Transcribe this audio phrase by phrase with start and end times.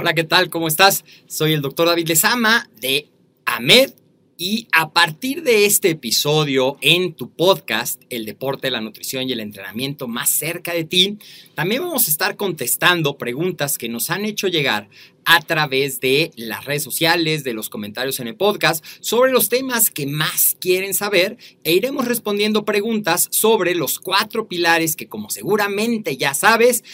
[0.00, 0.48] Hola, ¿qué tal?
[0.48, 1.04] ¿Cómo estás?
[1.26, 3.10] Soy el doctor David Lezama de
[3.44, 3.90] AMED
[4.38, 9.40] y a partir de este episodio en tu podcast, El deporte, la nutrición y el
[9.40, 11.18] entrenamiento más cerca de ti,
[11.54, 14.88] también vamos a estar contestando preguntas que nos han hecho llegar
[15.26, 19.90] a través de las redes sociales, de los comentarios en el podcast, sobre los temas
[19.90, 26.16] que más quieren saber e iremos respondiendo preguntas sobre los cuatro pilares que, como seguramente
[26.16, 26.84] ya sabes,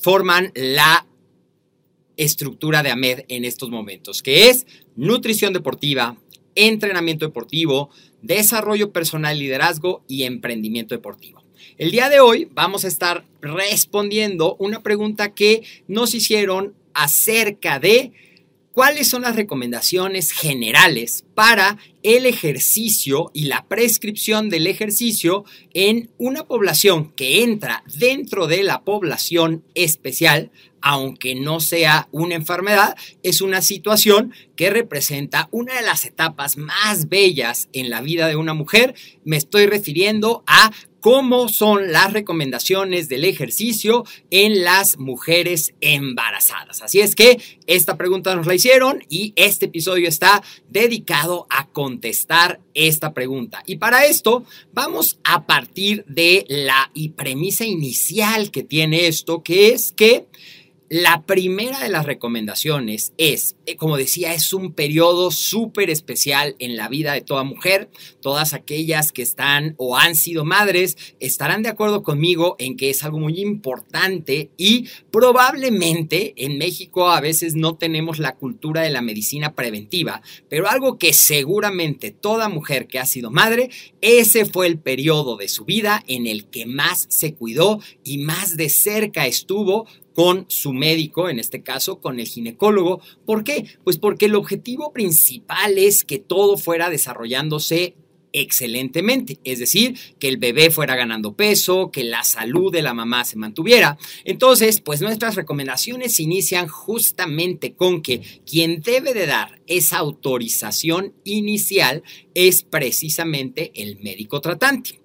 [0.00, 1.06] forman la
[2.22, 4.66] estructura de AMED en estos momentos, que es
[4.96, 6.16] nutrición deportiva,
[6.54, 7.90] entrenamiento deportivo,
[8.22, 11.42] desarrollo personal, liderazgo y emprendimiento deportivo.
[11.78, 18.12] El día de hoy vamos a estar respondiendo una pregunta que nos hicieron acerca de
[18.72, 25.44] cuáles son las recomendaciones generales para el ejercicio y la prescripción del ejercicio
[25.74, 30.50] en una población que entra dentro de la población especial,
[30.80, 37.08] aunque no sea una enfermedad, es una situación que representa una de las etapas más
[37.08, 38.94] bellas en la vida de una mujer.
[39.24, 40.72] Me estoy refiriendo a
[41.02, 46.80] cómo son las recomendaciones del ejercicio en las mujeres embarazadas.
[46.80, 52.60] Así es que esta pregunta nos la hicieron y este episodio está dedicado a contestar
[52.72, 53.64] esta pregunta.
[53.66, 59.90] Y para esto vamos a partir de la premisa inicial que tiene esto, que es
[59.90, 60.26] que
[60.92, 66.76] la primera de las recomendaciones es, eh, como decía, es un periodo súper especial en
[66.76, 67.88] la vida de toda mujer.
[68.20, 73.04] Todas aquellas que están o han sido madres estarán de acuerdo conmigo en que es
[73.04, 79.00] algo muy importante y probablemente en México a veces no tenemos la cultura de la
[79.00, 80.20] medicina preventiva,
[80.50, 83.70] pero algo que seguramente toda mujer que ha sido madre,
[84.02, 88.58] ese fue el periodo de su vida en el que más se cuidó y más
[88.58, 93.00] de cerca estuvo con su médico, en este caso con el ginecólogo.
[93.24, 93.66] ¿Por qué?
[93.84, 97.96] Pues porque el objetivo principal es que todo fuera desarrollándose
[98.32, 103.24] excelentemente, es decir, que el bebé fuera ganando peso, que la salud de la mamá
[103.24, 103.98] se mantuviera.
[104.24, 112.02] Entonces, pues nuestras recomendaciones inician justamente con que quien debe de dar esa autorización inicial
[112.34, 115.00] es precisamente el médico tratante.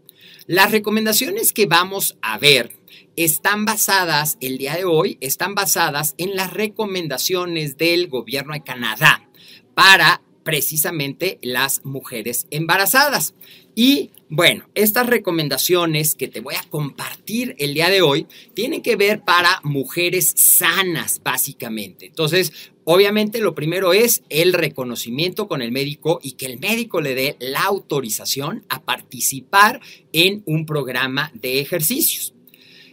[0.45, 2.71] Las recomendaciones que vamos a ver
[3.17, 9.27] están basadas, el día de hoy, están basadas en las recomendaciones del gobierno de Canadá
[9.73, 13.33] para precisamente las mujeres embarazadas.
[13.75, 18.95] Y bueno, estas recomendaciones que te voy a compartir el día de hoy tienen que
[18.95, 22.05] ver para mujeres sanas, básicamente.
[22.05, 27.15] Entonces, obviamente lo primero es el reconocimiento con el médico y que el médico le
[27.15, 29.81] dé la autorización a participar
[30.13, 32.36] en un programa de ejercicios.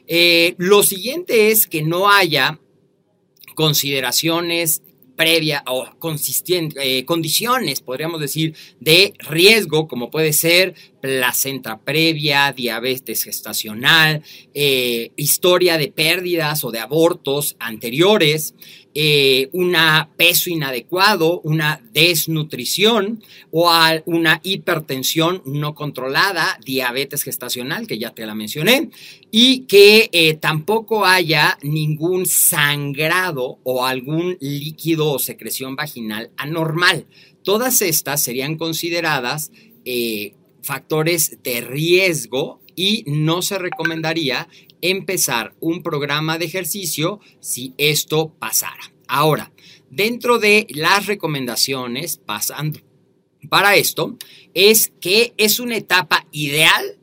[0.06, 2.60] Eh, lo siguiente es que no haya
[3.54, 4.82] consideraciones
[5.16, 10.74] previa o eh, condiciones, podríamos decir, de riesgo, como puede ser
[11.04, 14.22] placenta previa, diabetes gestacional,
[14.54, 18.54] eh, historia de pérdidas o de abortos anteriores,
[18.94, 19.76] eh, un
[20.16, 23.70] peso inadecuado, una desnutrición o
[24.06, 28.88] una hipertensión no controlada, diabetes gestacional, que ya te la mencioné,
[29.30, 37.04] y que eh, tampoco haya ningún sangrado o algún líquido o secreción vaginal anormal.
[37.42, 39.52] Todas estas serían consideradas
[40.64, 44.48] factores de riesgo y no se recomendaría
[44.80, 48.92] empezar un programa de ejercicio si esto pasara.
[49.06, 49.52] Ahora,
[49.90, 52.80] dentro de las recomendaciones, pasando
[53.48, 54.16] para esto,
[54.54, 56.98] es que es una etapa ideal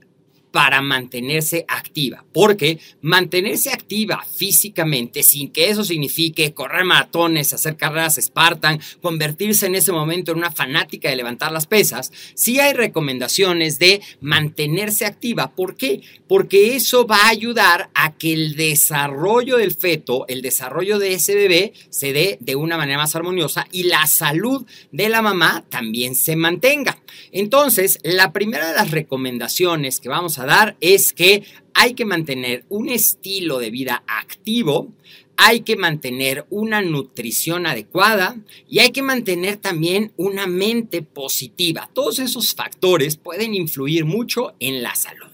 [0.51, 8.19] para mantenerse activa, porque mantenerse activa físicamente sin que eso signifique correr maratones, hacer carreras
[8.21, 13.79] Spartan, convertirse en ese momento en una fanática de levantar las pesas, sí hay recomendaciones
[13.79, 15.55] de mantenerse activa.
[15.55, 16.01] ¿Por qué?
[16.27, 21.35] Porque eso va a ayudar a que el desarrollo del feto, el desarrollo de ese
[21.35, 26.15] bebé se dé de una manera más armoniosa y la salud de la mamá también
[26.15, 26.97] se mantenga.
[27.31, 31.43] Entonces, la primera de las recomendaciones que vamos a dar es que
[31.73, 34.93] hay que mantener un estilo de vida activo,
[35.37, 38.37] hay que mantener una nutrición adecuada
[38.69, 41.89] y hay que mantener también una mente positiva.
[41.93, 45.31] Todos esos factores pueden influir mucho en la salud.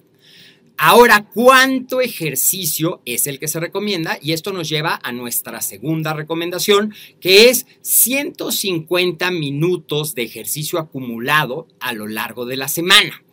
[0.79, 4.19] Ahora, ¿cuánto ejercicio es el que se recomienda?
[4.21, 11.67] Y esto nos lleva a nuestra segunda recomendación, que es 150 minutos de ejercicio acumulado
[11.79, 13.23] a lo largo de la semana.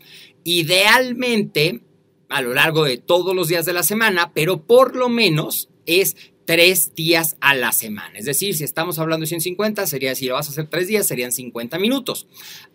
[0.45, 1.81] Idealmente,
[2.29, 6.17] a lo largo de todos los días de la semana, pero por lo menos es
[6.45, 8.19] tres días a la semana.
[8.19, 11.07] Es decir, si estamos hablando de 150, sería si lo vas a hacer tres días,
[11.07, 12.27] serían 50 minutos.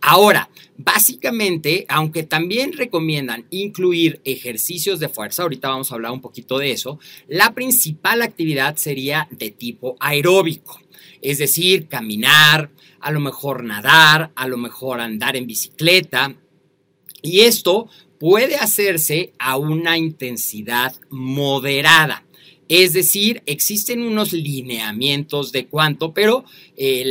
[0.01, 6.57] Ahora, básicamente, aunque también recomiendan incluir ejercicios de fuerza, ahorita vamos a hablar un poquito
[6.57, 10.79] de eso, la principal actividad sería de tipo aeróbico.
[11.21, 12.71] Es decir, caminar,
[13.01, 16.35] a lo mejor nadar, a lo mejor andar en bicicleta.
[17.21, 17.89] Y esto
[18.19, 22.25] puede hacerse a una intensidad moderada.
[22.69, 26.45] Es decir, existen unos lineamientos de cuánto, pero
[26.77, 27.03] eh,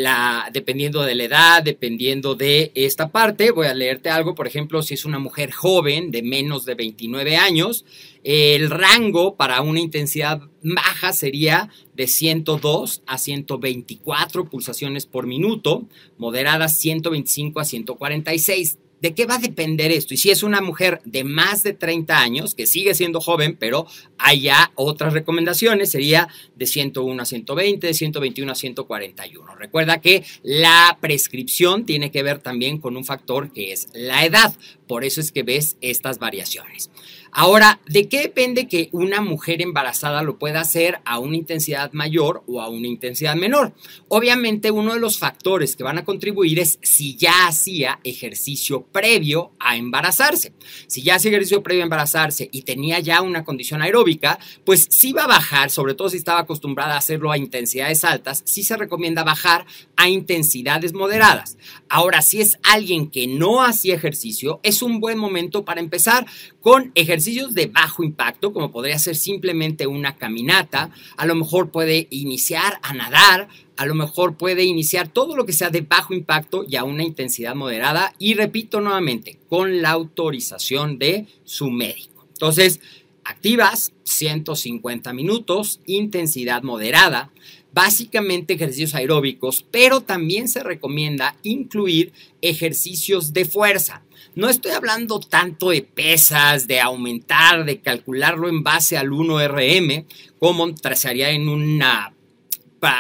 [0.53, 4.95] dependiendo de la edad, dependiendo de esta parte, voy a leerte algo, por ejemplo, si
[4.95, 7.85] es una mujer joven de menos de 29 años,
[8.23, 15.89] el rango para una intensidad baja sería de 102 a 124 pulsaciones por minuto,
[16.19, 20.15] moderada 125 a 146 ¿De qué va a depender esto?
[20.15, 23.87] Y si es una mujer de más de 30 años, que sigue siendo joven, pero
[24.19, 29.55] hay ya otras recomendaciones, sería de 101 a 120, de 121 a 141.
[29.55, 34.53] Recuerda que la prescripción tiene que ver también con un factor que es la edad.
[34.89, 36.91] Por eso es que ves estas variaciones.
[37.33, 42.43] Ahora, ¿de qué depende que una mujer embarazada lo pueda hacer a una intensidad mayor
[42.47, 43.75] o a una intensidad menor?
[44.09, 49.53] Obviamente, uno de los factores que van a contribuir es si ya hacía ejercicio previo
[49.59, 50.53] a embarazarse.
[50.87, 55.13] Si ya hacía ejercicio previo a embarazarse y tenía ya una condición aeróbica, pues sí
[55.13, 58.77] va a bajar, sobre todo si estaba acostumbrada a hacerlo a intensidades altas, sí se
[58.77, 59.67] recomienda bajar
[59.97, 61.59] a intensidades moderadas.
[61.89, 66.27] Ahora, si es alguien que no hacía ejercicio, es un buen momento para empezar
[66.61, 72.07] con ejercicios de bajo impacto, como podría ser simplemente una caminata, a lo mejor puede
[72.11, 76.65] iniciar a nadar, a lo mejor puede iniciar todo lo que sea de bajo impacto
[76.69, 82.25] y a una intensidad moderada y repito nuevamente, con la autorización de su médico.
[82.29, 82.81] Entonces,
[83.25, 87.33] activas 150 minutos, intensidad moderada,
[87.73, 94.03] básicamente ejercicios aeróbicos, pero también se recomienda incluir ejercicios de fuerza.
[94.39, 100.05] No estoy hablando tanto de pesas, de aumentar, de calcularlo en base al 1RM,
[100.39, 102.15] como trazaría en una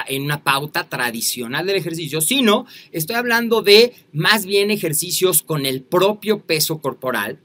[0.09, 5.83] en una pauta tradicional del ejercicio, sino estoy hablando de más bien ejercicios con el
[5.83, 7.39] propio peso corporal,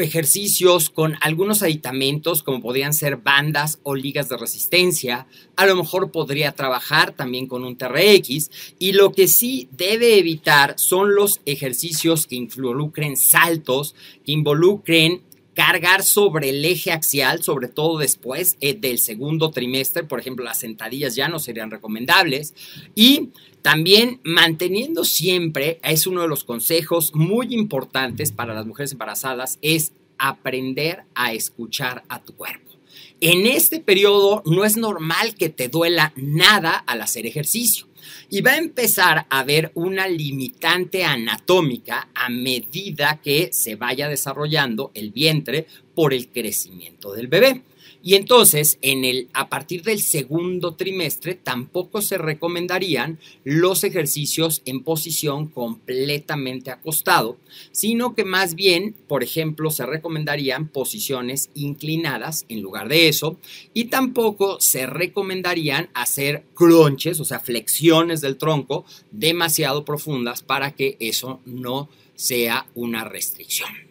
[0.00, 5.26] ejercicios con algunos aditamentos como podrían ser bandas o ligas de resistencia.
[5.56, 10.74] A lo mejor podría trabajar también con un TRX y lo que sí debe evitar
[10.78, 15.22] son los ejercicios que involucren saltos, que involucren
[15.54, 20.58] cargar sobre el eje axial, sobre todo después eh, del segundo trimestre, por ejemplo, las
[20.58, 22.54] sentadillas ya no serían recomendables
[22.94, 23.30] y
[23.62, 29.92] también manteniendo siempre, es uno de los consejos muy importantes para las mujeres embarazadas, es
[30.18, 32.72] aprender a escuchar a tu cuerpo.
[33.20, 37.86] En este periodo no es normal que te duela nada al hacer ejercicio
[38.30, 44.90] y va a empezar a haber una limitante anatómica a medida que se vaya desarrollando
[44.94, 47.62] el vientre por el crecimiento del bebé.
[48.06, 54.84] Y entonces, en el, a partir del segundo trimestre, tampoco se recomendarían los ejercicios en
[54.84, 57.38] posición completamente acostado,
[57.72, 63.38] sino que más bien, por ejemplo, se recomendarían posiciones inclinadas en lugar de eso,
[63.72, 70.98] y tampoco se recomendarían hacer crunches, o sea, flexiones del tronco demasiado profundas para que
[71.00, 73.83] eso no sea una restricción.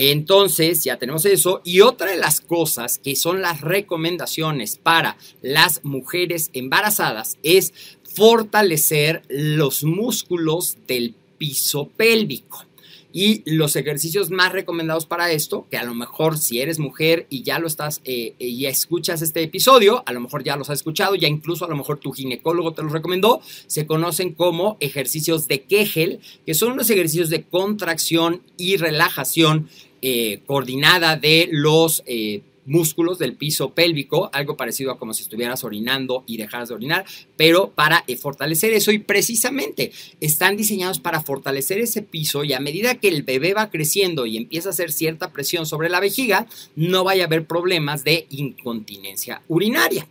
[0.00, 1.60] Entonces, ya tenemos eso.
[1.64, 7.74] Y otra de las cosas que son las recomendaciones para las mujeres embarazadas es
[8.14, 12.64] fortalecer los músculos del piso pélvico.
[13.10, 17.42] Y los ejercicios más recomendados para esto, que a lo mejor si eres mujer y
[17.42, 21.16] ya lo estás, eh, y escuchas este episodio, a lo mejor ya los has escuchado,
[21.16, 25.62] ya incluso a lo mejor tu ginecólogo te los recomendó, se conocen como ejercicios de
[25.62, 29.68] Kegel, que son unos ejercicios de contracción y relajación
[30.02, 35.64] eh, coordinada de los eh, músculos del piso pélvico, algo parecido a como si estuvieras
[35.64, 37.04] orinando y dejaras de orinar,
[37.36, 39.90] pero para eh, fortalecer eso y precisamente
[40.20, 44.36] están diseñados para fortalecer ese piso y a medida que el bebé va creciendo y
[44.36, 49.42] empieza a hacer cierta presión sobre la vejiga, no vaya a haber problemas de incontinencia
[49.48, 50.06] urinaria.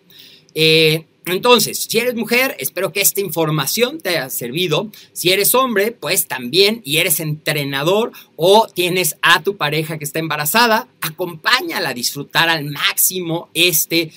[0.55, 4.91] Eh, entonces, si eres mujer, espero que esta información te haya servido.
[5.13, 10.19] Si eres hombre, pues también, y eres entrenador o tienes a tu pareja que está
[10.19, 14.11] embarazada, acompáñala a disfrutar al máximo este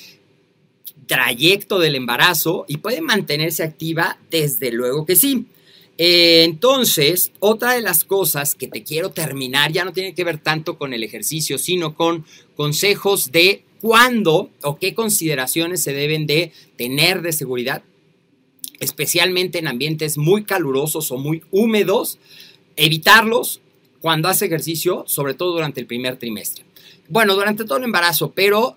[1.07, 5.47] trayecto del embarazo y puede mantenerse activa, desde luego que sí.
[5.99, 10.39] Eh, entonces, otra de las cosas que te quiero terminar ya no tiene que ver
[10.39, 12.25] tanto con el ejercicio, sino con
[12.55, 17.83] consejos de cuándo o qué consideraciones se deben de tener de seguridad,
[18.79, 22.19] especialmente en ambientes muy calurosos o muy húmedos,
[22.77, 23.61] evitarlos
[24.01, 26.65] cuando hace ejercicio, sobre todo durante el primer trimestre.
[27.09, 28.77] Bueno, durante todo el embarazo, pero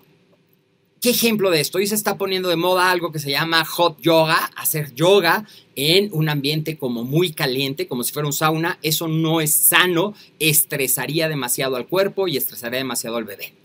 [1.00, 1.78] ¿qué ejemplo de esto?
[1.78, 5.46] Hoy se está poniendo de moda algo que se llama hot yoga, hacer yoga
[5.76, 8.78] en un ambiente como muy caliente, como si fuera un sauna.
[8.82, 13.63] Eso no es sano, estresaría demasiado al cuerpo y estresaría demasiado al bebé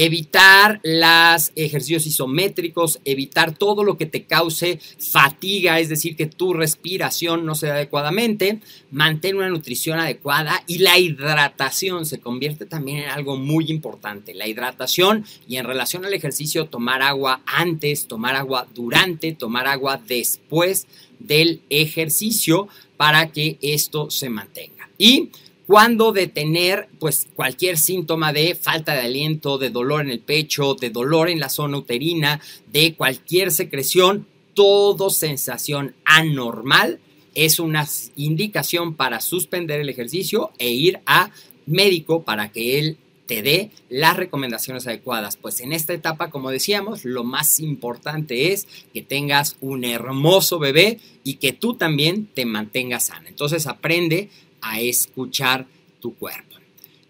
[0.00, 6.54] evitar los ejercicios isométricos, evitar todo lo que te cause fatiga, es decir, que tu
[6.54, 8.60] respiración no sea adecuadamente,
[8.92, 14.34] mantén una nutrición adecuada y la hidratación se convierte también en algo muy importante.
[14.34, 20.00] La hidratación y en relación al ejercicio, tomar agua antes, tomar agua durante, tomar agua
[20.06, 20.86] después
[21.18, 24.88] del ejercicio para que esto se mantenga.
[24.96, 25.30] Y
[25.68, 30.88] cuándo detener pues cualquier síntoma de falta de aliento, de dolor en el pecho, de
[30.88, 32.40] dolor en la zona uterina,
[32.72, 37.00] de cualquier secreción, todo sensación anormal
[37.34, 41.30] es una indicación para suspender el ejercicio e ir a
[41.66, 42.96] médico para que él
[43.26, 45.36] te dé las recomendaciones adecuadas.
[45.36, 50.98] Pues en esta etapa, como decíamos, lo más importante es que tengas un hermoso bebé
[51.24, 53.28] y que tú también te mantengas sana.
[53.28, 55.66] Entonces aprende a escuchar
[56.00, 56.48] tu cuerpo.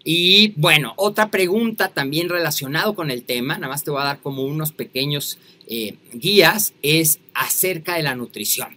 [0.03, 4.21] Y bueno, otra pregunta también relacionado con el tema, nada más te voy a dar
[4.21, 5.37] como unos pequeños
[5.67, 8.69] eh, guías, es acerca de la nutrición.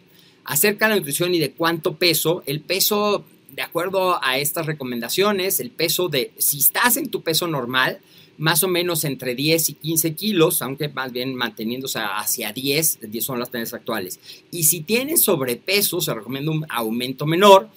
[0.44, 5.60] Acerca de la nutrición y de cuánto peso, el peso, de acuerdo a estas recomendaciones,
[5.60, 8.00] el peso de, si estás en tu peso normal,
[8.38, 13.24] más o menos entre 10 y 15 kilos, aunque más bien manteniéndose hacia 10, 10
[13.24, 14.18] son las tendencias actuales.
[14.50, 17.68] Y si tienes sobrepeso, se recomienda un aumento menor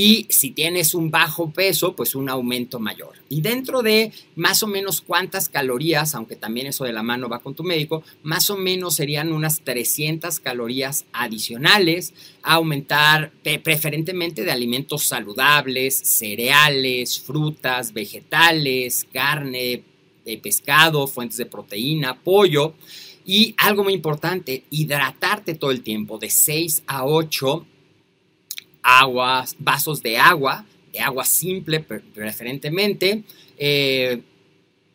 [0.00, 3.14] y si tienes un bajo peso, pues un aumento mayor.
[3.28, 7.40] Y dentro de más o menos cuántas calorías, aunque también eso de la mano va
[7.40, 12.14] con tu médico, más o menos serían unas 300 calorías adicionales
[12.44, 13.32] a aumentar
[13.64, 19.82] preferentemente de alimentos saludables, cereales, frutas, vegetales, carne,
[20.24, 22.74] de pescado, fuentes de proteína, pollo.
[23.26, 27.66] Y algo muy importante, hidratarte todo el tiempo, de 6 a 8
[28.88, 33.22] aguas, vasos de agua, de agua simple preferentemente.
[33.58, 34.22] Eh,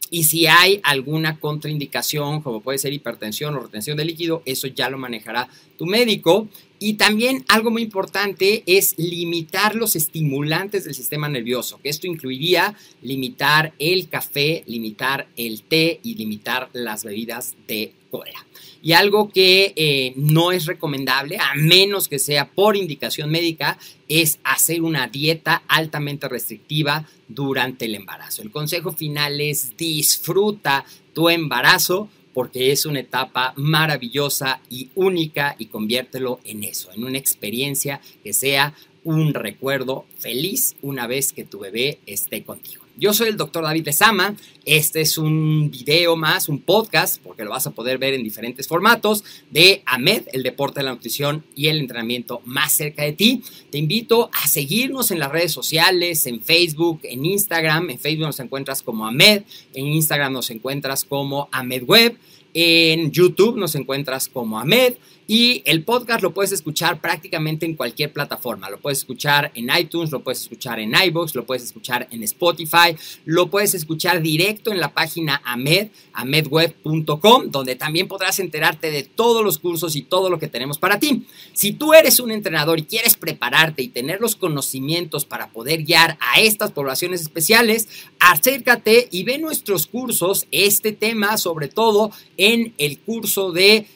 [0.09, 4.89] y si hay alguna contraindicación, como puede ser hipertensión o retención de líquido, eso ya
[4.89, 5.47] lo manejará
[5.77, 6.47] tu médico.
[6.85, 12.75] Y también algo muy importante es limitar los estimulantes del sistema nervioso, que esto incluiría
[13.01, 18.45] limitar el café, limitar el té y limitar las bebidas de cola.
[18.81, 24.39] Y algo que eh, no es recomendable, a menos que sea por indicación médica, es
[24.43, 28.41] hacer una dieta altamente restrictiva durante el embarazo.
[28.41, 35.67] El consejo final es disfruta tu embarazo porque es una etapa maravillosa y única y
[35.67, 38.73] conviértelo en eso, en una experiencia que sea
[39.03, 42.82] un recuerdo feliz una vez que tu bebé esté contigo.
[42.95, 44.35] Yo soy el doctor David Lezama.
[44.65, 48.67] Este es un video más, un podcast, porque lo vas a poder ver en diferentes
[48.67, 53.41] formatos, de AMED, el deporte de la nutrición y el entrenamiento más cerca de ti.
[53.71, 57.89] Te invito a seguirnos en las redes sociales, en Facebook, en Instagram.
[57.89, 59.41] En Facebook nos encuentras como AMED,
[59.73, 62.17] en Instagram nos encuentras como AMED Web.
[62.53, 64.93] En YouTube nos encuentras como Ahmed
[65.27, 68.69] y el podcast lo puedes escuchar prácticamente en cualquier plataforma.
[68.69, 72.95] Lo puedes escuchar en iTunes, lo puedes escuchar en iBox, lo puedes escuchar en Spotify,
[73.25, 79.43] lo puedes escuchar directo en la página Ahmed, ahmedweb.com, donde también podrás enterarte de todos
[79.43, 81.25] los cursos y todo lo que tenemos para ti.
[81.53, 86.17] Si tú eres un entrenador y quieres prepararte y tener los conocimientos para poder guiar
[86.19, 87.87] a estas poblaciones especiales,
[88.19, 93.87] acércate y ve nuestros cursos, este tema sobre todo en el curso de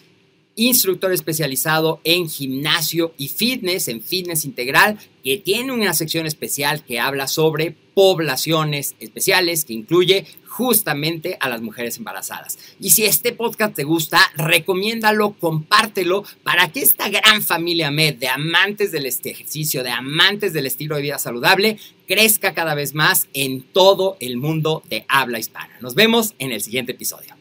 [0.58, 7.00] instructor especializado en gimnasio y fitness, en fitness integral, que tiene una sección especial que
[7.00, 12.58] habla sobre poblaciones especiales, que incluye justamente a las mujeres embarazadas.
[12.80, 18.28] Y si este podcast te gusta, recomiéndalo, compártelo para que esta gran familia MED de
[18.28, 23.28] amantes del este ejercicio, de amantes del estilo de vida saludable, crezca cada vez más
[23.34, 25.78] en todo el mundo de habla hispana.
[25.82, 27.37] Nos vemos en el siguiente episodio.